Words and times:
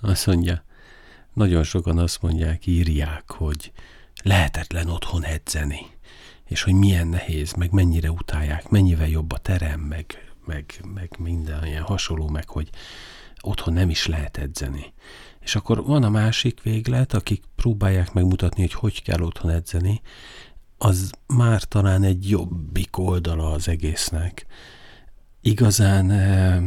azt 0.00 0.26
mondja, 0.26 0.64
nagyon 1.32 1.62
sokan 1.62 1.98
azt 1.98 2.22
mondják, 2.22 2.66
írják, 2.66 3.30
hogy 3.30 3.72
lehetetlen 4.22 4.88
otthon 4.88 5.24
edzeni, 5.24 5.86
és 6.44 6.62
hogy 6.62 6.72
milyen 6.72 7.06
nehéz, 7.06 7.52
meg 7.52 7.72
mennyire 7.72 8.10
utálják, 8.10 8.68
mennyivel 8.68 9.08
jobb 9.08 9.32
a 9.32 9.38
terem, 9.38 9.80
meg, 9.80 10.32
meg, 10.46 10.80
meg 10.94 11.16
minden 11.18 11.66
ilyen 11.66 11.82
hasonló, 11.82 12.28
meg 12.28 12.48
hogy 12.48 12.70
otthon 13.40 13.74
nem 13.74 13.90
is 13.90 14.06
lehet 14.06 14.36
edzeni. 14.36 14.92
És 15.40 15.54
akkor 15.54 15.84
van 15.84 16.02
a 16.02 16.10
másik 16.10 16.62
véglet, 16.62 17.14
akik 17.14 17.44
próbálják 17.56 18.12
megmutatni, 18.12 18.60
hogy 18.60 18.72
hogy 18.72 19.02
kell 19.02 19.20
otthon 19.20 19.50
edzeni, 19.50 20.00
az 20.78 21.12
már 21.26 21.62
talán 21.62 22.02
egy 22.02 22.28
jobbik 22.28 22.98
oldala 22.98 23.52
az 23.52 23.68
egésznek. 23.68 24.46
Igazán 25.40 26.10
eh, 26.10 26.62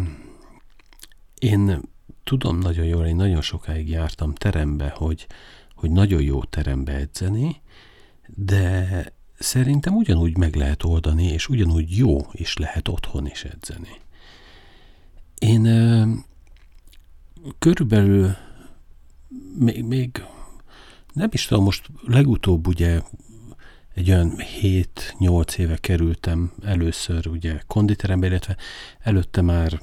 én 1.39 1.91
tudom 2.23 2.57
nagyon 2.57 2.85
jól, 2.85 3.05
én 3.05 3.15
nagyon 3.15 3.41
sokáig 3.41 3.89
jártam 3.89 4.33
terembe, 4.33 4.93
hogy, 4.95 5.27
hogy 5.75 5.91
nagyon 5.91 6.21
jó 6.21 6.43
terembe 6.43 6.93
edzeni, 6.93 7.61
de 8.27 9.05
szerintem 9.39 9.95
ugyanúgy 9.95 10.37
meg 10.37 10.55
lehet 10.55 10.83
oldani, 10.83 11.25
és 11.25 11.49
ugyanúgy 11.49 11.97
jó 11.97 12.17
is 12.31 12.57
lehet 12.57 12.87
otthon 12.87 13.25
is 13.25 13.43
edzeni. 13.43 14.01
Én 15.39 15.65
eh, 15.65 16.07
körülbelül 17.59 18.35
még, 19.59 19.83
még 19.83 20.23
nem 21.13 21.29
is 21.31 21.45
tudom, 21.45 21.63
most 21.63 21.89
legutóbb 22.01 22.67
ugye 22.67 23.01
egy 23.93 24.09
olyan 24.09 24.33
7-8 24.61 25.57
éve 25.57 25.77
kerültem 25.77 26.51
először 26.63 27.27
ugye 27.27 27.61
konditerembe, 27.67 28.27
illetve 28.27 28.57
előtte 28.99 29.41
már 29.41 29.81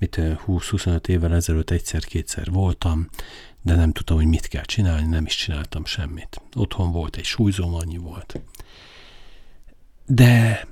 mit 0.00 0.16
20-25 0.20 1.08
évvel 1.08 1.34
ezelőtt 1.34 1.70
egyszer-kétszer 1.70 2.50
voltam, 2.50 3.08
de 3.62 3.74
nem 3.74 3.92
tudtam, 3.92 4.16
hogy 4.16 4.26
mit 4.26 4.46
kell 4.48 4.64
csinálni, 4.64 5.06
nem 5.06 5.24
is 5.26 5.36
csináltam 5.36 5.84
semmit. 5.84 6.40
Otthon 6.54 6.92
volt 6.92 7.16
egy 7.16 7.24
súlyzóm, 7.24 7.74
annyi 7.74 7.96
volt. 7.96 8.40
De 10.06 10.66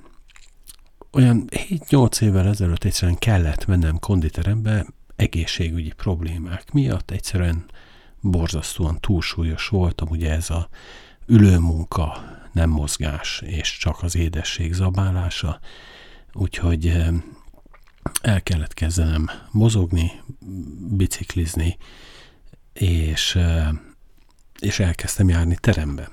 olyan 1.12 1.44
7-8 1.50 2.20
évvel 2.20 2.46
ezelőtt 2.46 2.84
egyszerűen 2.84 3.18
kellett 3.18 3.66
mennem 3.66 3.98
konditerembe 3.98 4.86
egészségügyi 5.16 5.92
problémák 5.92 6.72
miatt, 6.72 7.10
egyszerűen 7.10 7.64
borzasztóan 8.20 9.00
túlsúlyos 9.00 9.68
voltam, 9.68 10.08
ugye 10.08 10.32
ez 10.32 10.50
a 10.50 10.68
ülőmunka, 11.26 12.24
nem 12.52 12.70
mozgás, 12.70 13.42
és 13.46 13.76
csak 13.76 14.02
az 14.02 14.16
édesség 14.16 14.72
zabálása, 14.72 15.60
úgyhogy 16.32 16.92
el 18.20 18.42
kellett 18.42 18.74
kezdenem 18.74 19.30
mozogni, 19.50 20.12
biciklizni, 20.88 21.76
és, 22.72 23.38
és 24.58 24.78
elkezdtem 24.78 25.28
járni 25.28 25.56
terembe. 25.60 26.08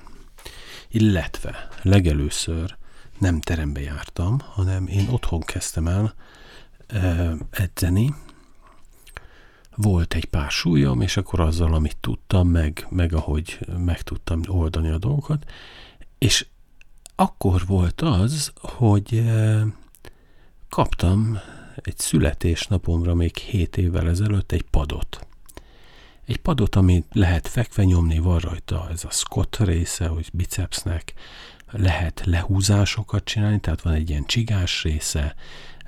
Illetve 0.88 1.68
legelőször 1.82 2.76
nem 3.18 3.40
terembe 3.40 3.80
jártam, 3.80 4.38
hanem 4.38 4.86
én 4.86 5.08
otthon 5.08 5.40
kezdtem 5.40 5.86
el 5.86 6.14
edzeni, 7.50 8.14
volt 9.76 10.14
egy 10.14 10.24
pár 10.24 10.50
súlyom, 10.50 11.00
és 11.00 11.16
akkor 11.16 11.40
azzal, 11.40 11.74
amit 11.74 11.96
tudtam, 12.00 12.48
meg, 12.48 12.86
meg 12.90 13.12
ahogy 13.14 13.58
meg 13.78 14.02
tudtam 14.02 14.40
oldani 14.46 14.90
a 14.90 14.98
dolgokat, 14.98 15.50
és 16.18 16.46
akkor 17.14 17.66
volt 17.66 18.00
az, 18.00 18.52
hogy 18.60 19.32
kaptam 20.68 21.38
egy 21.82 21.98
születésnapomra 21.98 23.14
még 23.14 23.36
7 23.36 23.76
évvel 23.76 24.08
ezelőtt 24.08 24.52
egy 24.52 24.64
padot. 24.70 25.26
Egy 26.26 26.36
padot, 26.36 26.74
amit 26.76 27.06
lehet 27.12 27.48
fekve 27.48 27.84
nyomni, 27.84 28.18
van 28.18 28.38
rajta 28.38 28.88
ez 28.90 29.04
a 29.04 29.10
Scott 29.10 29.56
része, 29.56 30.06
hogy 30.06 30.28
bicepsnek, 30.32 31.12
lehet 31.70 32.22
lehúzásokat 32.24 33.24
csinálni, 33.24 33.60
tehát 33.60 33.82
van 33.82 33.92
egy 33.92 34.10
ilyen 34.10 34.26
csigás 34.26 34.82
része, 34.82 35.34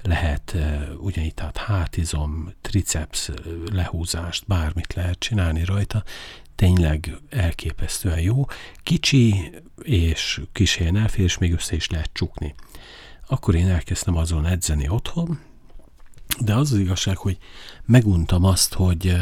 lehet 0.02 0.56
ugyanígy, 0.98 1.34
tehát 1.34 1.56
hátizom, 1.56 2.52
triceps 2.60 3.30
lehúzást, 3.72 4.46
bármit 4.46 4.94
lehet 4.94 5.18
csinálni 5.18 5.64
rajta, 5.64 6.04
tényleg 6.54 7.16
elképesztően 7.30 8.20
jó. 8.20 8.44
Kicsi 8.82 9.50
és 9.82 10.40
kis 10.52 10.76
helyen 10.76 10.96
elfér, 10.96 11.24
és 11.24 11.38
még 11.38 11.52
össze 11.52 11.74
is 11.74 11.88
lehet 11.88 12.10
csukni. 12.12 12.54
Akkor 13.26 13.54
én 13.54 13.68
elkezdtem 13.68 14.16
azon 14.16 14.46
edzeni 14.46 14.88
otthon, 14.88 15.40
de 16.40 16.54
az 16.54 16.72
az 16.72 16.78
igazság, 16.78 17.16
hogy 17.16 17.38
meguntam 17.84 18.44
azt, 18.44 18.74
hogy 18.74 19.14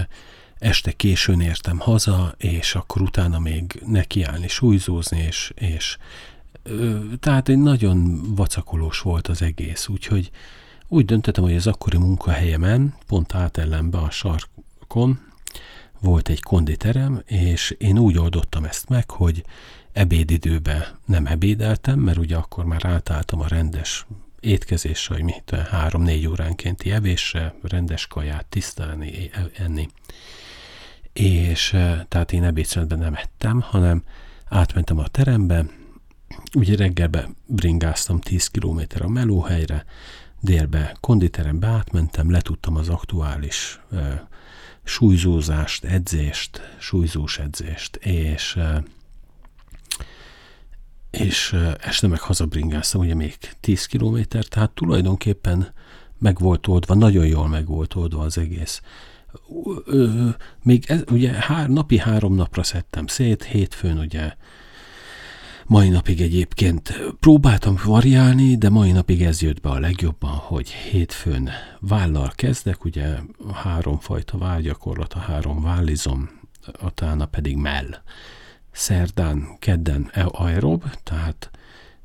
este 0.58 0.92
későn 0.92 1.40
értem 1.40 1.78
haza, 1.78 2.34
és 2.38 2.74
akkor 2.74 3.02
utána 3.02 3.38
még 3.38 3.82
nekiállni, 3.86 4.48
súlyzózni, 4.48 5.18
és, 5.18 5.52
és 5.54 5.98
tehát 7.20 7.48
egy 7.48 7.58
nagyon 7.58 8.20
vacakolós 8.34 9.00
volt 9.00 9.28
az 9.28 9.42
egész, 9.42 9.88
úgyhogy 9.88 10.30
úgy 10.88 11.04
döntöttem, 11.04 11.44
hogy 11.44 11.56
az 11.56 11.66
akkori 11.66 11.96
munkahelyemen, 11.96 12.94
pont 13.06 13.34
átellenbe 13.34 13.98
a 13.98 14.10
sarkon 14.10 15.20
volt 16.00 16.28
egy 16.28 16.42
konditerem, 16.42 17.22
és 17.26 17.74
én 17.78 17.98
úgy 17.98 18.18
oldottam 18.18 18.64
ezt 18.64 18.88
meg, 18.88 19.10
hogy 19.10 19.44
ebédidőben 19.92 20.84
nem 21.04 21.26
ebédeltem, 21.26 21.98
mert 21.98 22.18
ugye 22.18 22.36
akkor 22.36 22.64
már 22.64 22.84
átálltam 22.84 23.40
a 23.40 23.46
rendes 23.46 24.06
étkezésre, 24.46 25.14
hogy 25.14 25.24
mit 25.24 25.50
három-négy 25.50 26.26
óránkénti 26.26 26.90
evésre, 26.90 27.54
rendes 27.62 28.06
kaját 28.06 28.46
tisztelni, 28.46 29.30
enni. 29.56 29.88
És 31.12 31.72
eh, 31.72 32.00
tehát 32.08 32.32
én 32.32 32.44
ebédszünetben 32.44 32.98
nem 32.98 33.14
ettem, 33.14 33.60
hanem 33.60 34.02
átmentem 34.48 34.98
a 34.98 35.08
terembe, 35.08 35.66
ugye 36.54 36.76
reggelbe 36.76 37.28
bringáztam 37.46 38.20
10 38.20 38.46
km 38.46 38.80
a 39.00 39.08
melóhelyre, 39.08 39.84
délbe 40.40 40.96
konditerembe 41.00 41.66
átmentem, 41.66 42.30
letudtam 42.30 42.76
az 42.76 42.88
aktuális 42.88 43.80
e, 43.92 44.28
súlyzózást, 44.84 45.84
edzést, 45.84 46.76
súlyzós 46.78 47.38
edzést, 47.38 47.96
és 47.96 48.56
e, 48.56 48.82
és 51.18 51.56
este 51.80 52.06
meg 52.06 52.20
hazabringáztam, 52.20 53.00
ugye 53.00 53.14
még 53.14 53.38
10 53.60 53.86
kilométer, 53.86 54.44
tehát 54.44 54.70
tulajdonképpen 54.70 55.72
meg 56.18 56.38
volt 56.38 56.66
oldva, 56.66 56.94
nagyon 56.94 57.26
jól 57.26 57.48
meg 57.48 57.66
volt 57.66 57.94
oldva 57.94 58.22
az 58.22 58.38
egész. 58.38 58.80
Még 60.62 60.84
ez, 60.88 61.02
ugye 61.10 61.32
hár, 61.32 61.68
napi 61.68 61.98
három 61.98 62.34
napra 62.34 62.62
szedtem 62.62 63.06
szét, 63.06 63.44
hétfőn 63.44 63.98
ugye 63.98 64.32
Mai 65.68 65.88
napig 65.88 66.20
egyébként 66.20 67.00
próbáltam 67.20 67.78
variálni, 67.84 68.56
de 68.56 68.70
mai 68.70 68.92
napig 68.92 69.22
ez 69.22 69.42
jött 69.42 69.60
be 69.60 69.68
a 69.68 69.78
legjobban, 69.78 70.30
hogy 70.30 70.70
hétfőn 70.70 71.50
vállal 71.80 72.32
kezdek, 72.34 72.84
ugye 72.84 73.16
háromfajta 73.52 74.38
vállgyakorlat, 74.38 75.12
a 75.12 75.18
három 75.18 75.62
vállizom, 75.62 76.30
utána 76.82 77.26
pedig 77.26 77.56
mell. 77.56 78.02
Szerdán, 78.76 79.56
kedden 79.58 80.10
aerob, 80.30 80.84
tehát 81.02 81.50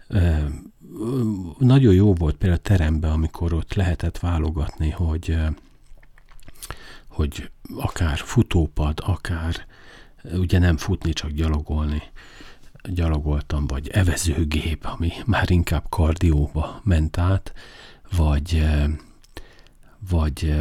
e, 0.07 0.47
nagyon 1.57 1.93
jó 1.93 2.13
volt 2.13 2.35
például 2.35 2.59
a 2.59 2.67
teremben, 2.67 3.11
amikor 3.11 3.53
ott 3.53 3.73
lehetett 3.73 4.17
válogatni, 4.17 4.89
hogy, 4.89 5.37
hogy 7.07 7.51
akár 7.75 8.17
futópad, 8.17 8.99
akár 9.05 9.65
ugye 10.33 10.59
nem 10.59 10.77
futni, 10.77 11.13
csak 11.13 11.29
gyalogolni 11.29 12.01
gyalogoltam, 12.83 13.67
vagy 13.67 13.87
evezőgép, 13.87 14.85
ami 14.85 15.11
már 15.25 15.51
inkább 15.51 15.85
kardióba 15.89 16.81
ment 16.83 17.17
át, 17.17 17.53
vagy, 18.15 18.67
vagy 20.09 20.55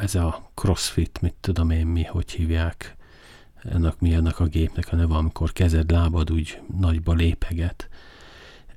ez 0.00 0.14
a 0.14 0.50
crossfit, 0.54 1.20
mit 1.20 1.34
tudom 1.40 1.70
én 1.70 1.86
mi, 1.86 2.04
hogy 2.04 2.30
hívják, 2.30 2.96
ennek 3.62 3.98
mi 3.98 4.14
ennek 4.14 4.40
a 4.40 4.46
gépnek 4.46 4.88
a 4.92 4.96
neve, 4.96 5.14
amikor 5.14 5.52
kezed, 5.52 5.90
lábad 5.90 6.32
úgy 6.32 6.60
nagyba 6.78 7.12
lépeget. 7.12 7.88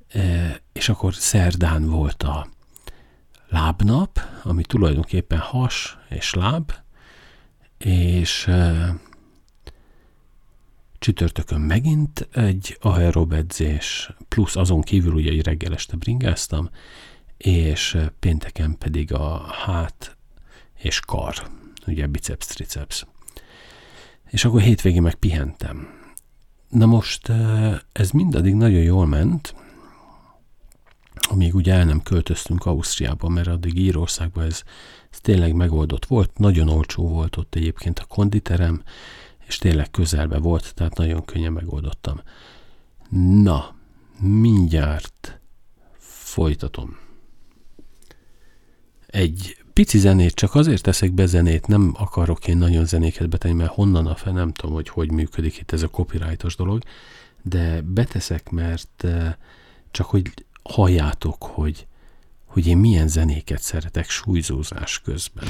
Eh, 0.08 0.54
és 0.72 0.88
akkor 0.88 1.14
szerdán 1.14 1.88
volt 1.88 2.22
a 2.22 2.48
lábnap, 3.48 4.20
ami 4.42 4.62
tulajdonképpen 4.62 5.38
has 5.38 5.98
és 6.08 6.34
láb, 6.34 6.72
és 7.78 8.50
Csütörtökön 11.02 11.60
megint 11.60 12.28
egy 12.32 12.76
aerob 12.80 13.32
edzés, 13.32 14.10
plusz 14.28 14.56
azon 14.56 14.80
kívül 14.80 15.12
ugye 15.12 15.30
egy 15.30 15.42
reggel 15.42 15.72
este 15.72 15.96
bringáztam, 15.96 16.70
és 17.36 17.96
pénteken 18.18 18.78
pedig 18.78 19.12
a 19.12 19.38
hát 19.38 20.16
és 20.78 21.00
kar, 21.00 21.34
ugye 21.86 22.06
biceps-triceps. 22.06 23.06
És 24.32 24.44
akkor 24.44 24.60
hétvégén 24.60 25.02
meg 25.02 25.14
pihentem. 25.14 25.88
Na 26.68 26.86
most 26.86 27.32
ez 27.92 28.10
mindaddig 28.10 28.54
nagyon 28.54 28.82
jól 28.82 29.06
ment, 29.06 29.54
amíg 31.14 31.54
ugye 31.54 31.74
el 31.74 31.84
nem 31.84 32.02
költöztünk 32.02 32.66
Ausztriába, 32.66 33.28
mert 33.28 33.46
addig 33.46 33.78
Írországban 33.78 34.44
ez, 34.44 34.62
ez 35.10 35.20
tényleg 35.20 35.54
megoldott 35.54 36.04
volt. 36.04 36.38
Nagyon 36.38 36.68
olcsó 36.68 37.08
volt 37.08 37.36
ott 37.36 37.54
egyébként 37.54 37.98
a 37.98 38.04
konditerem, 38.04 38.82
és 39.46 39.58
tényleg 39.58 39.90
közelbe 39.90 40.38
volt, 40.38 40.74
tehát 40.74 40.96
nagyon 40.96 41.24
könnyen 41.24 41.52
megoldottam. 41.52 42.20
Na, 43.42 43.74
mindjárt 44.18 45.40
folytatom. 45.98 46.98
Egy 49.06 49.61
pici 49.72 49.98
zenét, 49.98 50.34
csak 50.34 50.54
azért 50.54 50.82
teszek 50.82 51.12
be 51.12 51.26
zenét, 51.26 51.66
nem 51.66 51.94
akarok 51.98 52.48
én 52.48 52.56
nagyon 52.56 52.84
zenéket 52.84 53.28
betenni, 53.28 53.54
mert 53.54 53.72
honnan 53.72 54.06
a 54.06 54.14
fel 54.14 54.32
nem 54.32 54.52
tudom, 54.52 54.74
hogy 54.74 54.88
hogy 54.88 55.12
működik 55.12 55.58
itt 55.58 55.72
ez 55.72 55.82
a 55.82 55.88
copyrightos 55.88 56.56
dolog, 56.56 56.82
de 57.42 57.80
beteszek, 57.80 58.50
mert 58.50 59.04
eh, 59.04 59.34
csak 59.90 60.06
hogy 60.06 60.32
halljátok, 60.62 61.42
hogy, 61.42 61.86
hogy 62.46 62.66
én 62.66 62.78
milyen 62.78 63.08
zenéket 63.08 63.62
szeretek 63.62 64.10
súlyzózás 64.10 65.00
közben. 65.00 65.44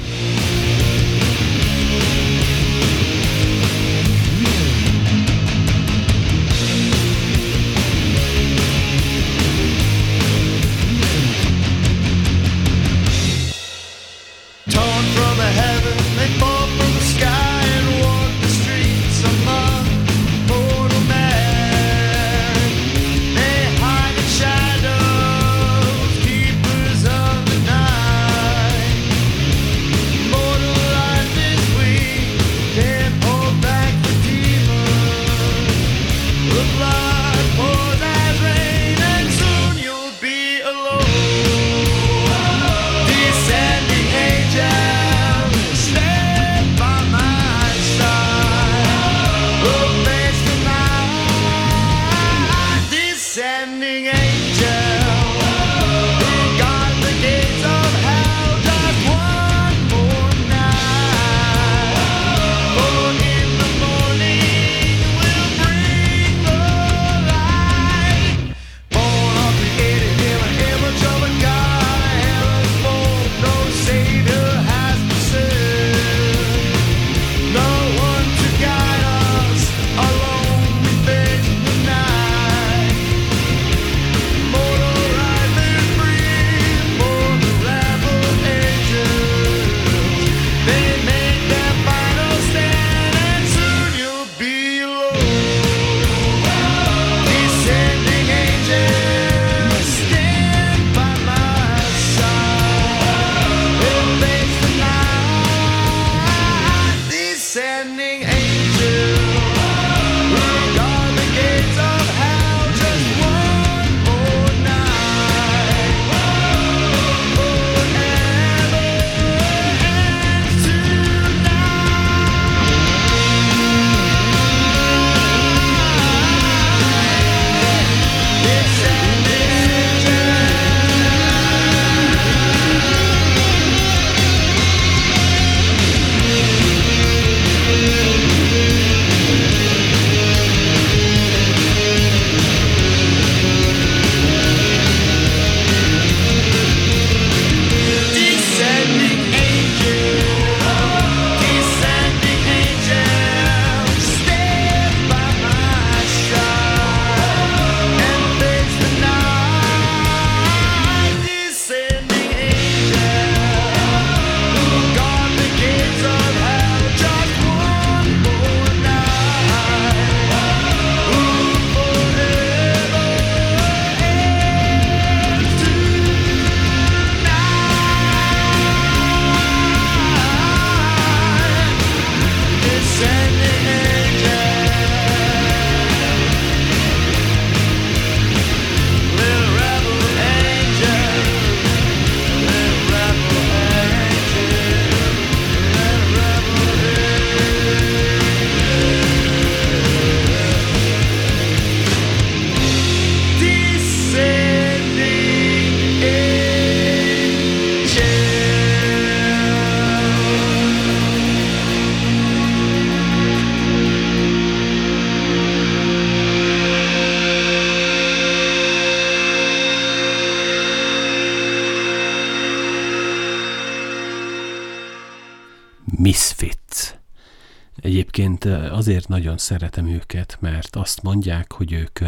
Azért 228.45 229.07
nagyon 229.07 229.37
szeretem 229.37 229.87
őket, 229.87 230.37
mert 230.39 230.75
azt 230.75 231.01
mondják, 231.01 231.51
hogy 231.51 231.71
ők, 231.71 231.99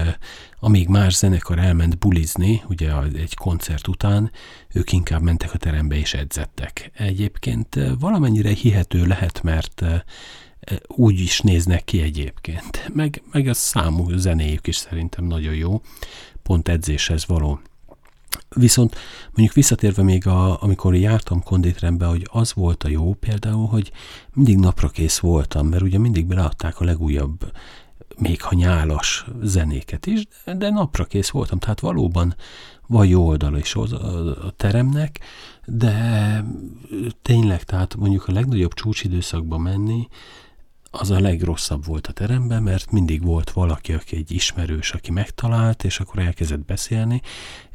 amíg 0.59 0.87
más 0.87 1.15
zenekar 1.15 1.59
elment 1.59 1.97
bulizni, 1.97 2.61
ugye 2.69 2.91
egy 3.01 3.33
koncert 3.33 3.87
után, 3.87 4.31
ők 4.73 4.91
inkább 4.91 5.21
mentek 5.21 5.53
a 5.53 5.57
terembe 5.57 5.95
és 5.95 6.13
edzettek. 6.13 6.91
Egyébként 6.93 7.79
valamennyire 7.99 8.49
hihető 8.49 9.05
lehet, 9.05 9.43
mert 9.43 9.83
úgy 10.87 11.19
is 11.19 11.39
néznek 11.39 11.83
ki 11.83 12.01
egyébként. 12.01 12.89
Meg, 12.93 13.21
meg 13.31 13.47
a 13.47 13.53
számú 13.53 14.17
zenéjük 14.17 14.67
is 14.67 14.75
szerintem 14.75 15.25
nagyon 15.25 15.53
jó, 15.53 15.81
pont 16.43 16.67
edzéshez 16.67 17.25
való. 17.25 17.59
Viszont 18.55 18.95
mondjuk 19.25 19.53
visszatérve 19.53 20.03
még, 20.03 20.27
a, 20.27 20.61
amikor 20.61 20.95
jártam 20.95 21.43
kondétrembe, 21.43 22.05
hogy 22.05 22.27
az 22.31 22.53
volt 22.53 22.83
a 22.83 22.89
jó 22.89 23.13
például, 23.13 23.67
hogy 23.67 23.91
mindig 24.33 24.57
napra 24.57 24.89
kész 24.89 25.19
voltam, 25.19 25.67
mert 25.67 25.83
ugye 25.83 25.97
mindig 25.97 26.25
beleadták 26.25 26.79
a 26.79 26.85
legújabb 26.85 27.51
még 28.17 28.41
ha 28.41 28.55
nyálas 28.55 29.25
zenéket 29.41 30.05
is, 30.05 30.23
de 30.45 30.69
napra 30.69 31.05
kész 31.05 31.29
voltam, 31.29 31.59
tehát 31.59 31.79
valóban 31.79 32.35
van 32.87 33.05
jó 33.05 33.27
oldala 33.27 33.57
is 33.57 33.75
a 33.75 34.51
teremnek, 34.57 35.19
de 35.65 36.43
tényleg, 37.21 37.63
tehát 37.63 37.95
mondjuk 37.95 38.27
a 38.27 38.31
legnagyobb 38.31 38.73
csúcsidőszakban 38.73 39.61
menni, 39.61 40.07
az 40.97 41.11
a 41.11 41.19
legrosszabb 41.19 41.85
volt 41.85 42.07
a 42.07 42.11
teremben, 42.11 42.63
mert 42.63 42.91
mindig 42.91 43.23
volt 43.23 43.51
valaki, 43.51 43.93
aki 43.93 44.15
egy 44.15 44.31
ismerős, 44.31 44.91
aki 44.91 45.11
megtalált, 45.11 45.83
és 45.83 45.99
akkor 45.99 46.19
elkezdett 46.19 46.65
beszélni, 46.65 47.21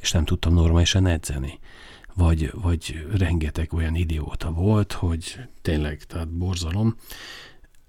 és 0.00 0.12
nem 0.12 0.25
tudtam 0.25 0.55
normálisan 0.55 1.07
edzeni. 1.07 1.59
Vagy, 2.15 2.53
vagy 2.55 3.07
rengeteg 3.17 3.73
olyan 3.73 3.95
idióta 3.95 4.50
volt, 4.50 4.93
hogy 4.93 5.39
tényleg, 5.62 6.03
tehát 6.03 6.29
borzalom. 6.29 6.97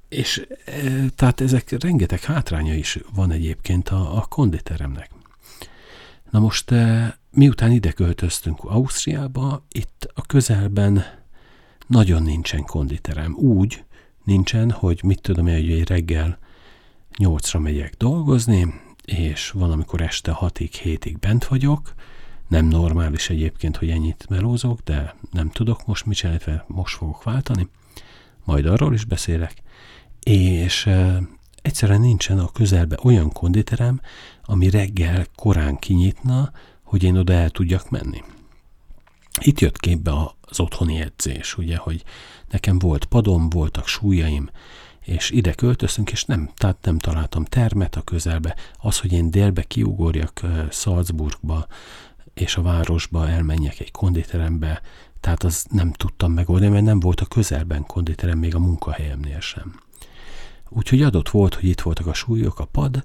És 0.09 0.47
e, 0.65 0.81
tehát 1.15 1.41
ezek 1.41 1.81
rengeteg 1.81 2.23
hátránya 2.23 2.73
is 2.73 2.99
van 3.13 3.31
egyébként 3.31 3.89
a, 3.89 4.17
a 4.17 4.21
konditeremnek. 4.21 5.11
Na 6.29 6.39
most 6.39 6.71
e, 6.71 7.17
miután 7.31 7.71
ide 7.71 7.91
költöztünk 7.91 8.63
Ausztriába, 8.63 9.65
itt 9.71 10.11
a 10.13 10.21
közelben 10.21 11.05
nagyon 11.87 12.23
nincsen 12.23 12.63
konditerem. 12.63 13.35
Úgy 13.35 13.83
nincsen, 14.23 14.71
hogy 14.71 14.99
mit 15.03 15.21
tudom 15.21 15.47
én, 15.47 15.55
hogy 15.55 15.87
reggel 15.87 16.37
nyolcra 17.17 17.59
megyek 17.59 17.93
dolgozni, 17.97 18.73
és 19.05 19.49
van, 19.49 19.71
amikor 19.71 20.01
este 20.01 20.31
hatig, 20.31 20.73
hétig 20.73 21.19
bent 21.19 21.45
vagyok. 21.45 21.93
Nem 22.47 22.65
normális 22.65 23.29
egyébként, 23.29 23.77
hogy 23.77 23.89
ennyit 23.89 24.25
melózok, 24.29 24.79
de 24.79 25.15
nem 25.31 25.49
tudok 25.49 25.85
most 25.85 26.05
mit 26.05 26.17
csinálni, 26.17 26.61
most 26.67 26.95
fogok 26.95 27.23
váltani. 27.23 27.67
Majd 28.43 28.65
arról 28.65 28.93
is 28.93 29.05
beszélek. 29.05 29.53
És 30.23 30.85
e, 30.85 31.21
egyszerűen 31.61 32.01
nincsen 32.01 32.39
a 32.39 32.51
közelbe 32.51 32.97
olyan 33.03 33.31
konditerem, 33.31 34.01
ami 34.43 34.69
reggel 34.69 35.25
korán 35.35 35.77
kinyitna, 35.79 36.51
hogy 36.83 37.03
én 37.03 37.17
oda 37.17 37.33
el 37.33 37.49
tudjak 37.49 37.89
menni. 37.89 38.23
Itt 39.39 39.59
jött 39.59 39.77
képbe 39.77 40.11
az 40.41 40.59
otthoni 40.59 40.99
edzés, 40.99 41.57
ugye, 41.57 41.77
hogy 41.77 42.03
nekem 42.49 42.79
volt 42.79 43.05
padom, 43.05 43.49
voltak 43.49 43.87
súlyaim, 43.87 44.49
és 45.01 45.29
ide 45.29 45.53
költöztünk, 45.53 46.11
és 46.11 46.23
nem, 46.23 46.49
tehát 46.55 46.77
nem 46.81 46.99
találtam 46.99 47.45
termet 47.45 47.95
a 47.95 48.01
közelbe. 48.01 48.55
Az, 48.77 48.99
hogy 48.99 49.11
én 49.11 49.31
délbe 49.31 49.63
kiugorjak 49.63 50.41
Salzburgba, 50.71 51.67
és 52.33 52.55
a 52.55 52.61
városba 52.61 53.29
elmenjek 53.29 53.79
egy 53.79 53.91
konditerembe, 53.91 54.81
tehát 55.19 55.43
az 55.43 55.65
nem 55.69 55.91
tudtam 55.91 56.31
megoldani, 56.31 56.71
mert 56.71 56.85
nem 56.85 56.99
volt 56.99 57.21
a 57.21 57.25
közelben 57.25 57.85
konditerem 57.85 58.37
még 58.37 58.55
a 58.55 58.59
munkahelyemnél 58.59 59.39
sem. 59.39 59.79
Úgyhogy 60.69 61.01
adott 61.01 61.29
volt, 61.29 61.55
hogy 61.55 61.65
itt 61.65 61.81
voltak 61.81 62.07
a 62.07 62.13
súlyok, 62.13 62.59
a 62.59 62.65
pad, 62.65 63.03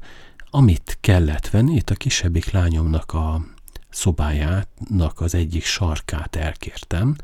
amit 0.50 0.98
kellett 1.00 1.48
venni, 1.48 1.74
itt 1.74 1.90
a 1.90 1.94
kisebbik 1.94 2.50
lányomnak 2.50 3.12
a 3.12 3.44
szobájának 3.88 5.20
az 5.20 5.34
egyik 5.34 5.64
sarkát 5.64 6.36
elkértem, 6.36 7.16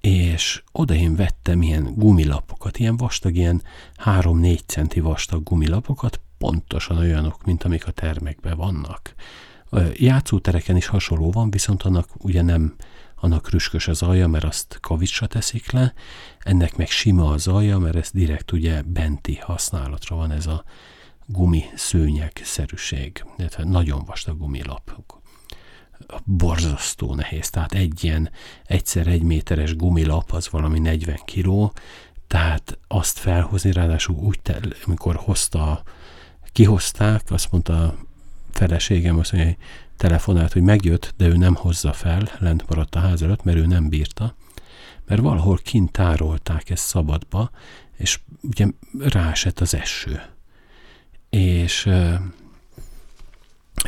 és 0.00 0.62
oda 0.72 0.94
én 0.94 1.16
vettem 1.16 1.62
ilyen 1.62 1.94
gumilapokat, 1.94 2.78
ilyen 2.78 2.96
vastag, 2.96 3.36
ilyen 3.36 3.62
3-4 4.04 4.60
centi 4.66 5.00
vastag 5.00 5.42
gumilapokat, 5.42 6.20
pontosan 6.38 6.96
olyanok, 6.96 7.44
mint 7.44 7.64
amik 7.64 7.86
a 7.86 7.90
termekben 7.90 8.56
vannak. 8.56 9.14
Játszótereken 9.92 10.76
is 10.76 10.86
hasonló 10.86 11.30
van, 11.30 11.50
viszont 11.50 11.82
annak 11.82 12.08
ugye 12.18 12.42
nem 12.42 12.74
annak 13.14 13.50
rüskös 13.50 13.88
az 13.88 14.02
alja, 14.02 14.28
mert 14.28 14.44
azt 14.44 14.78
kavicsra 14.80 15.26
teszik 15.26 15.70
le, 15.70 15.94
ennek 16.38 16.76
meg 16.76 16.88
sima 16.88 17.30
az 17.30 17.48
alja, 17.48 17.78
mert 17.78 17.96
ez 17.96 18.10
direkt 18.10 18.52
ugye 18.52 18.82
benti 18.82 19.36
használatra 19.36 20.16
van 20.16 20.30
ez 20.30 20.46
a 20.46 20.64
gumi 21.26 21.64
szőnyeg 21.74 22.40
szerűség, 22.44 23.24
illetve 23.38 23.64
nagyon 23.64 24.04
vastag 24.04 24.38
gumilap, 24.38 25.02
borzasztó 26.24 27.14
nehéz. 27.14 27.50
Tehát 27.50 27.72
egy 27.72 28.04
ilyen 28.04 28.30
egyszer 28.64 29.06
egy 29.06 29.22
méteres 29.22 29.76
gumilap 29.76 30.32
az 30.32 30.50
valami 30.50 30.78
40 30.78 31.18
kiló, 31.24 31.72
tehát 32.26 32.78
azt 32.88 33.18
felhozni, 33.18 33.72
ráadásul 33.72 34.16
úgy, 34.16 34.40
te, 34.40 34.60
amikor 34.86 35.16
hozta, 35.16 35.82
kihozták, 36.52 37.22
azt 37.30 37.52
mondta 37.52 37.82
a 37.82 37.94
feleségem, 38.50 39.18
azt 39.18 39.32
mondja, 39.32 39.50
hogy 39.50 39.60
telefonált, 39.96 40.52
hogy 40.52 40.62
megjött, 40.62 41.14
de 41.16 41.26
ő 41.26 41.36
nem 41.36 41.54
hozza 41.54 41.92
fel, 41.92 42.28
lent 42.38 42.68
maradt 42.68 42.94
a 42.94 42.98
ház 42.98 43.22
előtt, 43.22 43.44
mert 43.44 43.58
ő 43.58 43.66
nem 43.66 43.88
bírta, 43.88 44.34
mert 45.06 45.20
valahol 45.20 45.58
kint 45.62 45.92
tárolták 45.92 46.70
ezt 46.70 46.86
szabadba, 46.86 47.50
és 47.96 48.20
ugye 48.42 48.66
ráesett 48.98 49.60
az 49.60 49.74
eső. 49.74 50.22
És 51.30 51.88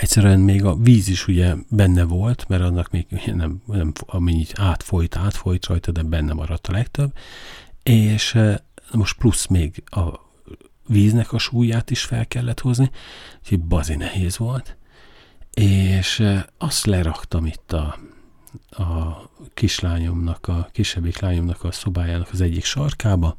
egyszerűen 0.03 0.41
még 0.41 0.65
a 0.65 0.77
víz 0.77 1.09
is 1.09 1.29
ugye 1.29 1.55
benne 1.69 2.05
volt, 2.05 2.49
mert 2.49 2.63
annak 2.63 2.91
még 2.91 3.07
nem, 3.35 3.63
nem 3.67 3.93
ami 4.07 4.47
átfolyt, 4.55 5.17
átfolyt 5.17 5.67
rajta, 5.67 5.93
de 5.93 6.03
benne 6.03 6.33
maradt 6.33 6.67
a 6.67 6.73
legtöbb, 6.73 7.13
és 7.83 8.39
most 8.93 9.19
plusz 9.19 9.47
még 9.47 9.83
a 9.87 10.31
víznek 10.87 11.33
a 11.33 11.39
súlyát 11.39 11.91
is 11.91 12.03
fel 12.03 12.27
kellett 12.27 12.61
hozni, 12.61 12.91
úgyhogy 13.41 13.61
bazi 13.61 13.95
nehéz 13.95 14.37
volt, 14.37 14.77
és 15.55 16.23
azt 16.59 16.87
leraktam 16.87 17.47
itt 17.47 17.73
a, 17.73 17.99
a 18.71 19.21
kislányomnak, 19.55 20.49
a 20.49 20.69
kisebbik 20.73 21.19
lányomnak 21.19 21.65
a 21.65 21.73
szobájának 21.73 22.29
az 22.33 22.41
egyik 22.41 22.65
sarkába, 22.65 23.37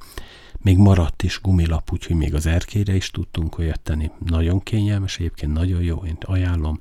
még 0.63 0.77
maradt 0.77 1.23
is 1.23 1.39
gumilap, 1.41 1.91
úgyhogy 1.91 2.15
még 2.15 2.33
az 2.33 2.45
erkére 2.45 2.95
is 2.95 3.11
tudtunk 3.11 3.57
olyat 3.57 3.79
tenni. 3.79 4.11
Nagyon 4.25 4.59
kényelmes, 4.59 5.17
egyébként 5.17 5.53
nagyon 5.53 5.81
jó, 5.81 6.03
én 6.05 6.17
ajánlom. 6.21 6.79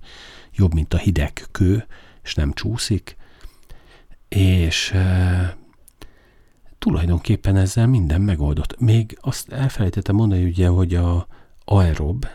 Jobb, 0.52 0.74
mint 0.74 0.94
a 0.94 0.98
hideg 0.98 1.46
kő, 1.50 1.86
és 2.22 2.34
nem 2.34 2.52
csúszik. 2.52 3.16
És 4.28 4.90
e, 4.90 5.56
tulajdonképpen 6.78 7.56
ezzel 7.56 7.86
minden 7.86 8.20
megoldott. 8.20 8.80
Még 8.80 9.18
azt 9.20 9.52
elfelejtettem 9.52 10.14
mondani, 10.14 10.44
ugye, 10.44 10.68
hogy 10.68 10.94
a 10.94 11.26
aerob, 11.64 12.26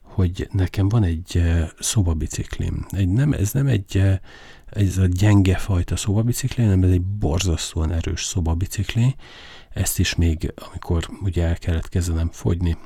hogy 0.00 0.48
nekem 0.52 0.88
van 0.88 1.02
egy 1.02 1.42
szobabiciklim. 1.78 2.86
Egy, 2.90 3.08
nem, 3.08 3.32
ez 3.32 3.52
nem 3.52 3.66
egy 3.66 4.18
ez 4.68 4.98
a 4.98 5.06
gyenge 5.06 5.56
fajta 5.56 5.96
szobabicikli, 5.96 6.62
hanem 6.62 6.82
ez 6.82 6.90
egy 6.90 7.02
borzasztóan 7.02 7.92
erős 7.92 8.24
szobabicikli, 8.24 9.14
ezt 9.78 9.98
is 9.98 10.14
még, 10.14 10.52
amikor 10.72 11.08
ugye 11.22 11.44
el 11.44 11.58
kellett 11.58 11.88
kezdenem 11.88 12.28
fogyni, 12.32 12.76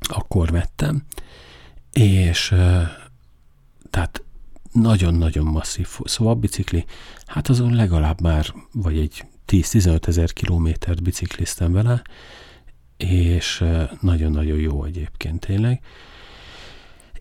akkor 0.00 0.50
vettem, 0.50 1.02
és 1.92 2.54
tehát 3.90 4.24
nagyon-nagyon 4.72 5.44
masszív 5.44 5.88
szobabicikli, 6.04 6.84
hát 7.26 7.48
azon 7.48 7.74
legalább 7.74 8.20
már, 8.20 8.54
vagy 8.72 8.98
egy 8.98 9.24
10-15 9.46 10.06
ezer 10.06 10.32
kilométert 10.32 11.02
bicikliztem 11.02 11.72
vele, 11.72 12.02
és 12.96 13.64
nagyon-nagyon 14.00 14.58
jó 14.58 14.84
egyébként 14.84 15.46
tényleg. 15.46 15.80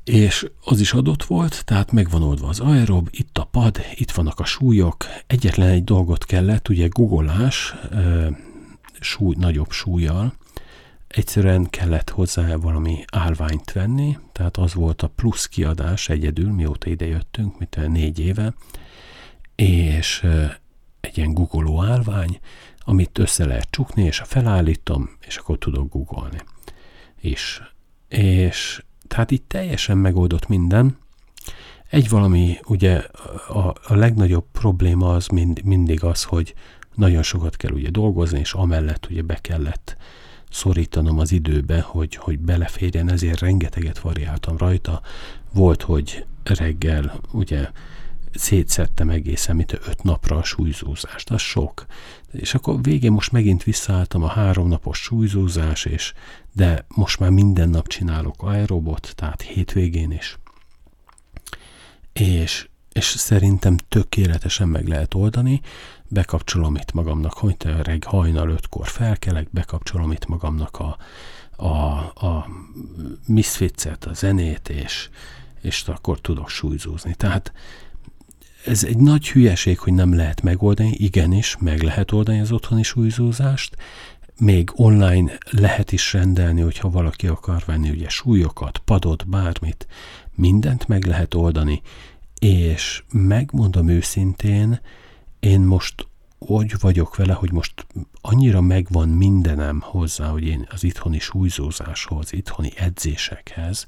És 0.03 0.49
az 0.63 0.79
is 0.79 0.93
adott 0.93 1.23
volt, 1.23 1.65
tehát 1.65 1.91
megvan 1.91 2.23
oldva 2.23 2.47
az 2.47 2.59
aerob, 2.59 3.07
itt 3.11 3.37
a 3.37 3.43
pad, 3.43 3.81
itt 3.95 4.11
vannak 4.11 4.39
a 4.39 4.45
súlyok, 4.45 5.05
egyetlen 5.27 5.69
egy 5.69 5.83
dolgot 5.83 6.25
kellett, 6.25 6.69
ugye 6.69 6.87
googolás, 6.87 7.75
súly, 9.01 9.35
nagyobb 9.37 9.71
súlyjal, 9.71 10.33
egyszerűen 11.07 11.69
kellett 11.69 12.09
hozzá 12.09 12.55
valami 12.55 13.05
állványt 13.11 13.71
venni, 13.71 14.17
tehát 14.31 14.57
az 14.57 14.73
volt 14.73 15.01
a 15.01 15.07
plusz 15.07 15.47
kiadás 15.47 16.09
egyedül, 16.09 16.51
mióta 16.51 16.89
ide 16.89 17.05
jöttünk, 17.05 17.59
mint 17.59 17.87
négy 17.87 18.19
éve, 18.19 18.53
és 19.55 20.23
egy 20.99 21.17
ilyen 21.17 21.33
googoló 21.33 21.83
állvány, 21.83 22.39
amit 22.79 23.17
össze 23.17 23.45
lehet 23.45 23.67
csukni, 23.69 24.03
és 24.03 24.19
a 24.19 24.25
felállítom, 24.25 25.09
és 25.27 25.37
akkor 25.37 25.57
tudok 25.57 25.89
googolni 25.89 26.41
is. 27.21 27.61
És 28.07 28.83
tehát 29.07 29.31
itt 29.31 29.47
teljesen 29.47 29.97
megoldott 29.97 30.47
minden. 30.47 30.97
Egy 31.89 32.09
valami, 32.09 32.57
ugye 32.65 32.95
a, 33.47 33.67
a 33.67 33.95
legnagyobb 33.95 34.45
probléma 34.51 35.13
az 35.13 35.27
mind, 35.27 35.63
mindig 35.63 36.03
az, 36.03 36.23
hogy 36.23 36.53
nagyon 36.99 37.23
sokat 37.23 37.55
kell 37.55 37.71
ugye 37.71 37.89
dolgozni, 37.89 38.39
és 38.39 38.53
amellett 38.53 39.07
ugye 39.09 39.21
be 39.21 39.35
kellett 39.35 39.97
szorítanom 40.49 41.19
az 41.19 41.31
időbe, 41.31 41.81
hogy, 41.81 42.15
hogy 42.15 42.39
beleférjen, 42.39 43.11
ezért 43.11 43.39
rengeteget 43.39 43.99
variáltam 43.99 44.57
rajta. 44.57 45.01
Volt, 45.53 45.81
hogy 45.81 46.25
reggel 46.43 47.19
ugye 47.31 47.69
szétszettem 48.33 49.09
egészen, 49.09 49.55
mint 49.55 49.73
öt 49.73 50.03
napra 50.03 50.37
a 50.37 50.43
súlyzózást, 50.43 51.29
az 51.29 51.41
sok. 51.41 51.85
És 52.31 52.53
akkor 52.53 52.81
végén 52.81 53.11
most 53.11 53.31
megint 53.31 53.63
visszaálltam 53.63 54.23
a 54.23 54.27
három 54.27 54.67
napos 54.67 54.97
súlyzózás, 55.01 55.85
és 55.85 56.13
de 56.53 56.85
most 56.87 57.19
már 57.19 57.29
minden 57.29 57.69
nap 57.69 57.87
csinálok 57.87 58.43
aerobot, 58.43 59.13
tehát 59.15 59.41
hétvégén 59.41 60.11
is. 60.11 60.37
És, 62.13 62.69
és 62.91 63.05
szerintem 63.05 63.77
tökéletesen 63.89 64.67
meg 64.67 64.87
lehet 64.87 65.13
oldani, 65.13 65.61
bekapcsolom 66.07 66.75
itt 66.75 66.91
magamnak, 66.91 67.33
hogy 67.33 67.55
reg 67.83 68.03
hajnal 68.03 68.49
ötkor 68.49 68.87
felkelek, 68.87 69.47
bekapcsolom 69.51 70.11
itt 70.11 70.25
magamnak 70.25 70.79
a, 70.79 70.97
a, 71.65 71.67
a 72.25 72.47
misfitset, 73.25 74.05
a 74.05 74.13
zenét, 74.13 74.69
és, 74.69 75.09
és 75.61 75.83
akkor 75.85 76.19
tudok 76.19 76.49
súlyzózni. 76.49 77.15
Tehát 77.15 77.53
ez 78.65 78.83
egy 78.83 78.97
nagy 78.97 79.29
hülyeség, 79.29 79.79
hogy 79.79 79.93
nem 79.93 80.15
lehet 80.15 80.41
megoldani, 80.41 80.91
igenis, 80.91 81.57
meg 81.59 81.81
lehet 81.81 82.11
oldani 82.11 82.39
az 82.39 82.51
otthoni 82.51 82.83
súlyzózást, 82.83 83.75
még 84.37 84.71
online 84.75 85.37
lehet 85.49 85.91
is 85.91 86.13
rendelni, 86.13 86.61
hogyha 86.61 86.89
valaki 86.89 87.27
akar 87.27 87.63
venni 87.65 87.89
ugye 87.89 88.09
súlyokat, 88.09 88.77
padot, 88.77 89.27
bármit, 89.27 89.87
mindent 90.35 90.87
meg 90.87 91.05
lehet 91.05 91.33
oldani, 91.33 91.81
és 92.39 93.03
megmondom 93.11 93.87
őszintén, 93.87 94.79
én 95.39 95.61
most 95.61 96.07
úgy 96.37 96.73
vagyok 96.79 97.15
vele, 97.15 97.33
hogy 97.33 97.51
most 97.51 97.85
annyira 98.21 98.61
megvan 98.61 99.09
mindenem 99.09 99.81
hozzá, 99.81 100.27
hogy 100.27 100.43
én 100.43 100.67
az 100.69 100.83
itthoni 100.83 101.19
súlyzózáshoz, 101.19 102.33
itthoni 102.33 102.71
edzésekhez, 102.75 103.87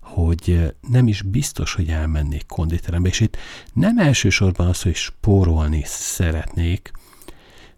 hogy 0.00 0.74
nem 0.88 1.08
is 1.08 1.22
biztos, 1.22 1.74
hogy 1.74 1.88
elmennék 1.88 2.46
konditerembe, 2.46 3.08
és 3.08 3.20
itt 3.20 3.36
nem 3.72 3.98
elsősorban 3.98 4.66
az, 4.66 4.82
hogy 4.82 4.94
spórolni 4.94 5.82
szeretnék, 5.84 6.90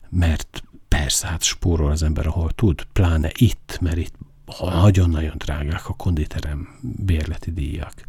mert 0.08 0.62
persze, 0.88 1.26
hát 1.26 1.42
spórol 1.42 1.90
az 1.90 2.02
ember, 2.02 2.26
ahol 2.26 2.50
tud, 2.50 2.82
pláne 2.92 3.30
itt, 3.34 3.78
mert 3.80 3.96
itt 3.96 4.14
nagyon-nagyon 4.60 5.34
drágák 5.36 5.88
a 5.88 5.94
konditerem 5.94 6.78
bérleti 6.80 7.52
díjak, 7.52 8.04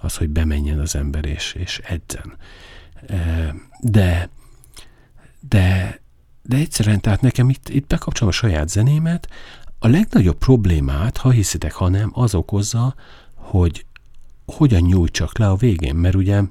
az, 0.00 0.16
hogy 0.16 0.28
bemenjen 0.28 0.78
az 0.78 0.94
ember 0.94 1.24
és, 1.24 1.54
és 1.58 1.80
edzen. 1.84 2.36
De, 3.80 4.28
de, 5.40 6.00
de 6.42 6.56
egyszerűen, 6.56 7.00
tehát 7.00 7.20
nekem 7.20 7.48
itt, 7.48 7.68
itt 7.68 7.86
bekapcsolom 7.86 8.28
a 8.28 8.36
saját 8.36 8.68
zenémet, 8.68 9.28
a 9.78 9.88
legnagyobb 9.88 10.38
problémát, 10.38 11.16
ha 11.16 11.30
hiszitek, 11.30 11.72
ha 11.72 11.88
nem, 11.88 12.10
az 12.14 12.34
okozza, 12.34 12.94
hogy 13.34 13.84
hogyan 14.46 14.80
nyújtsak 14.80 15.38
le 15.38 15.48
a 15.48 15.56
végén, 15.56 15.94
mert 15.94 16.14
ugye 16.14 16.42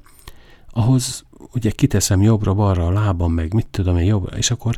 ahhoz 0.69 1.25
ugye 1.53 1.71
kiteszem 1.71 2.21
jobbra-balra 2.21 2.85
a 2.85 2.91
lábam, 2.91 3.33
meg 3.33 3.53
mit 3.53 3.67
tudom 3.67 3.97
én 3.97 4.05
jobbra, 4.05 4.37
és 4.37 4.51
akkor 4.51 4.77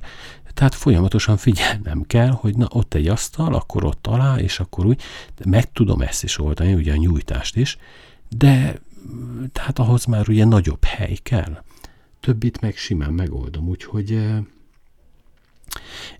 tehát 0.53 0.75
folyamatosan 0.75 1.37
figyelnem 1.37 2.03
kell, 2.07 2.29
hogy 2.29 2.57
na 2.57 2.67
ott 2.69 2.93
egy 2.93 3.07
asztal, 3.07 3.53
akkor 3.53 3.83
ott 3.83 4.07
alá, 4.07 4.37
és 4.37 4.59
akkor 4.59 4.85
úgy, 4.85 5.01
de 5.37 5.43
meg 5.49 5.71
tudom 5.71 6.01
ezt 6.01 6.23
is 6.23 6.39
oldani, 6.39 6.73
ugye 6.73 6.93
a 6.93 6.95
nyújtást 6.95 7.55
is, 7.55 7.77
de 8.29 8.81
tehát 9.51 9.79
ahhoz 9.79 10.05
már 10.05 10.29
ugye 10.29 10.45
nagyobb 10.45 10.83
hely 10.83 11.17
kell. 11.23 11.63
Többit 12.19 12.61
meg 12.61 12.75
simán 12.75 13.13
megoldom, 13.13 13.67
úgyhogy 13.67 14.11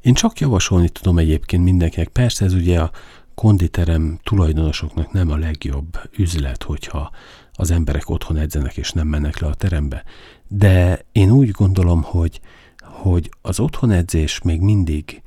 én 0.02 0.14
csak 0.14 0.40
javasolni 0.40 0.90
tudom 0.90 1.18
egyébként 1.18 1.64
mindenkinek. 1.64 2.08
Persze 2.08 2.46
ez 2.46 2.54
ugye 2.54 2.82
a 2.82 2.92
konditerem 3.36 4.20
tulajdonosoknak 4.24 5.12
nem 5.12 5.32
a 5.32 5.38
legjobb 5.38 6.00
üzlet, 6.18 6.64
hogyha 6.64 7.12
az 7.54 7.72
emberek 7.72 8.10
otthon 8.10 8.38
edzenek 8.38 8.78
és 8.78 8.92
nem 8.92 9.08
mennek 9.08 9.40
le 9.40 9.48
a 9.48 9.54
terembe. 9.54 10.04
De 10.48 11.06
én 11.12 11.32
úgy 11.32 11.50
gondolom, 11.50 12.02
hogy, 12.02 12.40
hogy 12.78 13.30
az 13.42 13.60
otthonedzés 13.60 14.42
még 14.42 14.62
mindig 14.62 15.22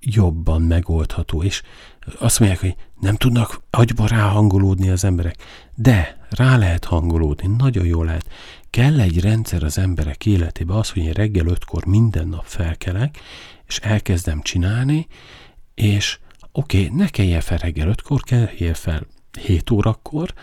jobban 0.00 0.62
megoldható, 0.62 1.42
és 1.42 1.62
azt 2.18 2.38
mondják, 2.38 2.60
hogy 2.60 2.76
nem 3.00 3.16
tudnak 3.16 3.62
agyba 3.70 4.06
ráhangolódni 4.06 4.88
az 4.88 5.04
emberek, 5.04 5.36
de 5.74 6.26
rá 6.30 6.56
lehet 6.56 6.84
hangolódni, 6.84 7.54
nagyon 7.58 7.86
jól 7.86 8.04
lehet. 8.04 8.28
Kell 8.70 9.00
egy 9.00 9.20
rendszer 9.20 9.62
az 9.62 9.78
emberek 9.78 10.26
életébe, 10.26 10.74
az, 10.74 10.90
hogy 10.90 11.02
én 11.02 11.12
reggel 11.12 11.46
ötkor 11.46 11.84
minden 11.84 12.28
nap 12.28 12.44
felkelek, 12.44 13.18
és 13.66 13.78
elkezdem 13.78 14.42
csinálni, 14.42 15.06
és 15.74 16.18
oké, 16.52 16.84
okay, 16.84 16.96
ne 16.96 17.08
keljen 17.08 17.40
fel 17.40 17.58
reggel 17.58 17.88
ötkor, 17.88 18.22
keljen 18.22 18.74
fel 18.74 19.06
7 19.40 19.70
órakor, 19.70 20.34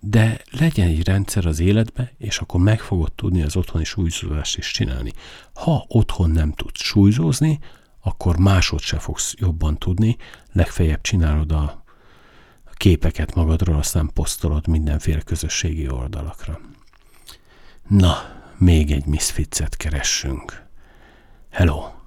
de 0.00 0.40
legyen 0.50 0.88
egy 0.88 1.04
rendszer 1.04 1.46
az 1.46 1.60
életbe, 1.60 2.12
és 2.18 2.38
akkor 2.38 2.60
meg 2.60 2.80
fogod 2.80 3.12
tudni 3.12 3.42
az 3.42 3.56
otthoni 3.56 3.84
súlyzózást 3.84 4.58
is 4.58 4.70
csinálni. 4.70 5.12
Ha 5.54 5.84
otthon 5.88 6.30
nem 6.30 6.52
tudsz 6.52 6.82
súlyzózni, 6.82 7.58
akkor 8.00 8.38
másod 8.38 8.80
se 8.80 8.98
fogsz 8.98 9.34
jobban 9.38 9.78
tudni, 9.78 10.16
legfeljebb 10.52 11.00
csinálod 11.00 11.52
a 11.52 11.82
képeket 12.80 13.34
magadról, 13.34 13.76
aztán 13.76 14.10
posztolod 14.14 14.66
mindenféle 14.66 15.20
közösségi 15.20 15.88
oldalakra. 15.88 16.60
Na, 17.88 18.16
még 18.58 18.90
egy 18.90 19.06
misfitset 19.06 19.76
keressünk. 19.76 20.66
Hello! 21.50 21.99